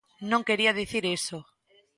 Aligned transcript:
Non 0.31 0.45
quería 0.47 0.77
dicir 0.81 1.03
iso. 1.17 1.37